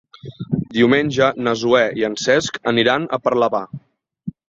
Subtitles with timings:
[0.77, 3.67] Diumenge na Zoè i en Cesc aniran a Parlavà.